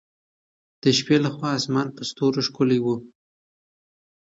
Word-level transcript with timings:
د 0.81 0.83
شپې 0.97 1.17
له 1.23 1.29
خوا 1.35 1.51
اسمان 1.59 1.87
په 1.95 2.01
ستورو 2.09 2.45
ښکلی 2.47 2.79
وي. 2.83 2.95